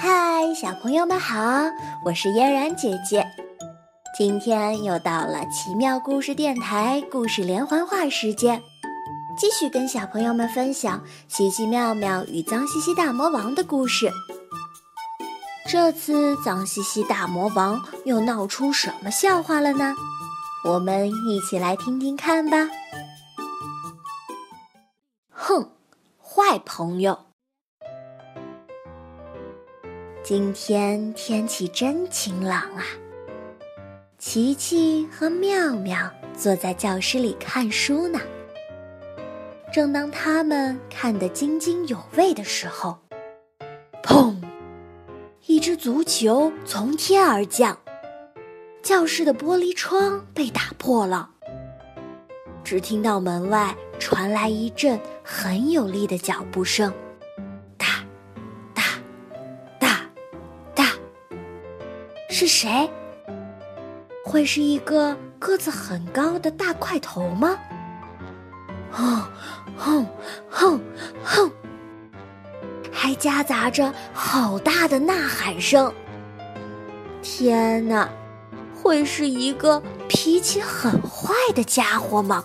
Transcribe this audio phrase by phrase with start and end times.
[0.00, 1.42] 嗨，小朋友们好，
[2.04, 3.26] 我是嫣然姐姐。
[4.16, 8.62] 今天又到了奇妙故事电台故事连环画时间，
[9.36, 14.08] 继续跟小朋友们分享奇奇妙妙与脏兮兮大魔王的故事。
[15.68, 19.92] 这次脏兮兮大魔王又闹出什么笑话了呢？
[20.64, 22.68] 我们一起来听听看吧。
[25.28, 25.72] 哼，
[26.22, 27.27] 坏朋友。
[30.28, 32.84] 今天天气真晴朗啊！
[34.18, 38.20] 琪琪和妙妙坐在教室里看书呢。
[39.72, 42.98] 正当他们看得津津有味的时候，
[44.02, 44.36] 砰！
[45.46, 47.78] 一只足球从天而降，
[48.82, 51.30] 教室的玻璃窗被打破了。
[52.62, 56.92] 只听到门外传来一阵很有力的脚步声。
[62.38, 62.88] 是谁？
[64.24, 67.58] 会是一个个子很高的大块头吗？
[68.92, 69.20] 哼，
[69.76, 70.06] 哼，
[70.48, 70.80] 哼，
[71.24, 71.50] 哼，
[72.92, 75.92] 还夹杂着好大的呐喊声。
[77.22, 78.08] 天哪，
[78.72, 82.44] 会是一个脾气很坏的家伙吗？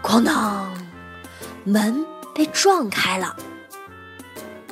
[0.00, 0.72] 哐当，
[1.64, 3.34] 门被撞开了，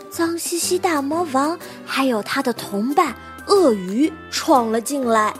[0.09, 3.17] 脏兮兮大魔王还有他的同伴。
[3.47, 5.35] 鳄鱼闯了进来，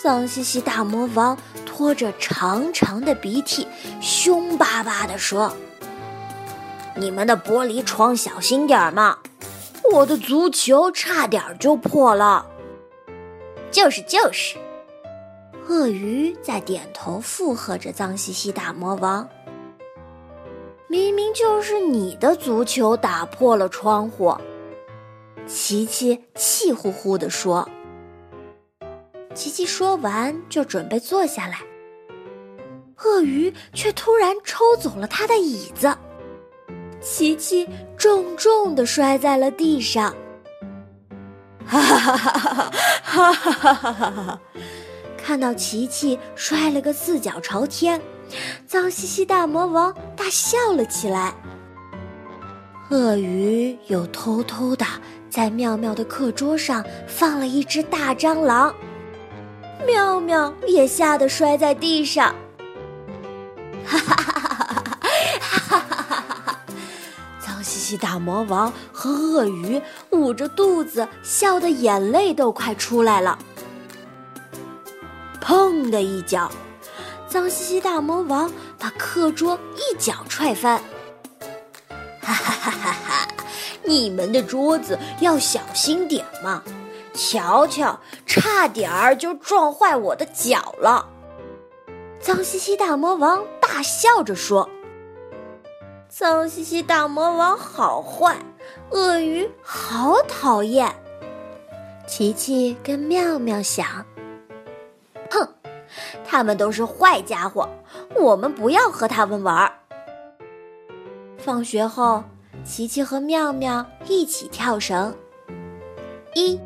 [0.00, 3.66] 脏兮兮大魔王拖着长长的鼻涕，
[4.00, 5.52] 凶巴巴地说
[6.94, 9.18] ：“你们的玻璃窗小心点儿嘛！
[9.92, 12.46] 我的足球差点就破了。
[13.72, 14.56] ”“就是就是。”
[15.68, 19.28] 鳄鱼在点头附和着脏兮兮大魔王。
[20.86, 24.36] “明明就是你的足球打破了窗户。”
[25.46, 27.68] 琪琪气呼呼地说
[29.34, 31.58] ：“琪琪说完就准备坐下来，
[33.02, 35.94] 鳄鱼却突然抽走了他的椅子，
[37.00, 40.14] 琪琪重重地摔在了地上。
[41.66, 42.70] 哈哈哈哈
[43.02, 43.32] 哈！
[43.32, 44.10] 哈哈哈哈哈！
[44.10, 44.40] 哈！
[45.18, 48.00] 看到琪琪摔了个四脚朝天，
[48.66, 51.34] 脏兮兮大魔王大笑了起来。
[52.90, 54.86] 鳄鱼又偷偷的。”
[55.34, 58.72] 在妙妙的课桌上放了一只大蟑螂，
[59.84, 62.32] 妙妙也吓得摔在地上。
[63.84, 64.84] 哈哈哈哈哈
[65.40, 65.78] 哈！
[65.80, 66.58] 哈哈！
[67.40, 73.36] 脏兮兮大魔王和鳄鱼捂着肚子，笑得眼泪都快出来了。
[75.42, 76.48] 砰的一脚，
[77.26, 80.80] 脏兮兮大魔王把课桌一脚踹翻。
[82.22, 82.96] 哈哈哈哈！
[83.84, 86.62] 你们的桌子要小心点嘛！
[87.12, 91.08] 瞧瞧，差点儿就撞坏我的脚了。
[92.18, 94.68] 脏兮兮大魔王大笑着说
[96.08, 98.36] ：“脏兮兮大魔王好坏，
[98.90, 100.92] 鳄鱼好讨厌。”
[102.06, 103.86] 琪琪跟妙妙想
[105.30, 105.48] ：“哼，
[106.24, 107.68] 他们都是坏家伙，
[108.16, 109.70] 我们不要和他们玩。”
[111.38, 112.24] 放学后。
[112.64, 115.14] 琪琪和妙妙一起跳绳，
[116.34, 116.58] 一、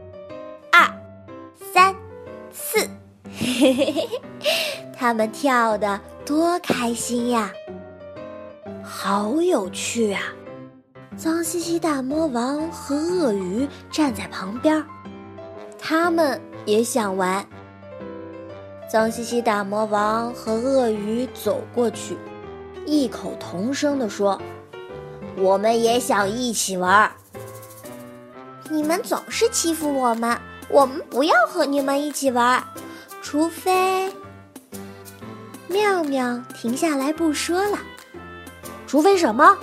[0.70, 0.88] 二、
[1.72, 1.92] 三、
[2.52, 2.78] 四，
[3.24, 4.08] 嘿嘿嘿嘿，
[4.96, 7.52] 他们跳的多开心呀！
[8.82, 10.22] 好有趣啊！
[11.16, 14.82] 脏兮兮大魔王和鳄鱼站在旁边，
[15.76, 17.44] 他们也想玩。
[18.88, 22.16] 脏兮兮大魔王和鳄鱼走过去，
[22.86, 24.40] 异口同声地说。
[25.40, 27.10] 我们也想一起玩。
[28.70, 30.38] 你们总是欺负我们，
[30.68, 32.62] 我们不要和你们一起玩，
[33.22, 34.12] 除非……
[35.68, 37.78] 妙妙停下来不说了。
[38.86, 39.56] 除非什么？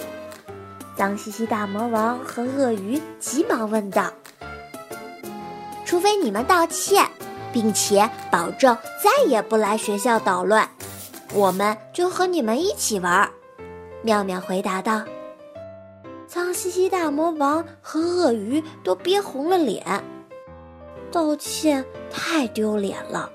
[0.95, 4.11] 脏兮兮大魔王和鳄鱼急忙问道。
[5.83, 7.07] 除非你们道歉，
[7.51, 10.67] 并且保证再也不来学校捣乱，
[11.33, 13.29] 我们就和你们一起玩。
[14.01, 15.03] 妙妙回答道。
[16.27, 19.83] 脏兮兮大魔王和鳄鱼都憋红了脸，
[21.11, 23.29] 道歉太丢脸了，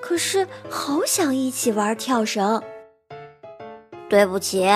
[0.00, 2.62] 可是好想一起玩跳绳。
[4.08, 4.66] 对不起，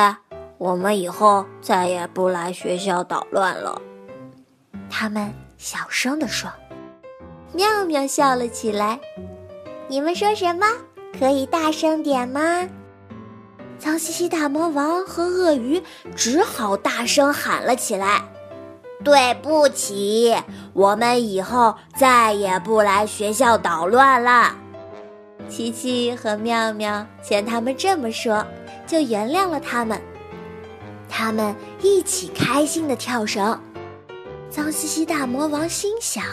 [0.59, 3.81] 我们以后再也不来学校捣乱了。
[4.89, 6.51] 他们小声地说。
[7.53, 8.99] 妙妙笑了起来。
[9.87, 10.67] 你们说什么？
[11.17, 12.69] 可以大声点吗？
[13.85, 15.83] 脏兮兮大魔王和鳄鱼
[16.17, 18.25] 只好大声喊了起来
[19.05, 20.35] ：“对不起，
[20.73, 24.57] 我们以后再也不来学校捣乱了。
[25.51, 28.43] 琪琪和妙妙见他们这么说，
[28.87, 30.01] 就原谅了他们。
[31.07, 33.61] 他们一起开心的跳绳。
[34.49, 36.25] 脏兮兮大魔王心想：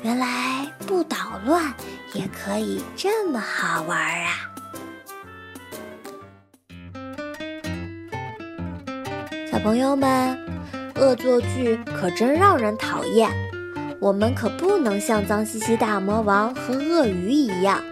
[0.00, 1.74] 原来不捣乱
[2.12, 4.45] 也可以这么好玩啊！
[9.66, 10.38] 朋友们，
[10.94, 13.28] 恶作剧可真让人讨厌。
[13.98, 17.82] 我们可不能像脏兮兮大魔王和鳄鱼一样，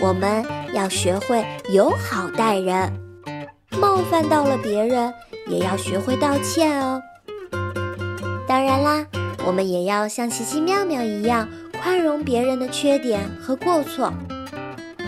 [0.00, 0.44] 我们
[0.74, 2.92] 要学会友好待人，
[3.80, 5.14] 冒犯到了别人
[5.46, 7.00] 也要学会道歉哦。
[8.46, 9.06] 当然啦，
[9.46, 11.48] 我们也要像奇奇妙妙一样
[11.80, 14.12] 宽容别人的缺点和过错。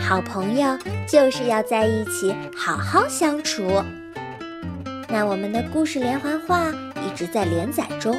[0.01, 3.69] 好朋友就是要在一起好好相处。
[5.09, 8.15] 那我们的故事连环画一直在连载中。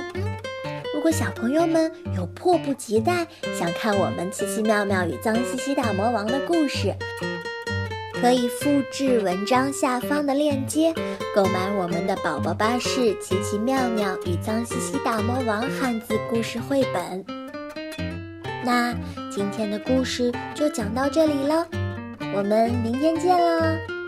[0.94, 3.26] 如果小朋友们有迫不及待
[3.58, 6.94] 想看我们奇奇妙妙与脏兮兮大魔王的故事，
[8.20, 10.94] 可以复制文章下方的链接，
[11.34, 17.24] 购买我们的《宝宝巴士奇奇妙妙与脏兮兮大魔王》汉字故事绘本。
[18.66, 18.94] 那
[19.32, 21.66] 今天的故事就讲到这里了，
[22.36, 23.99] 我们明天见喽。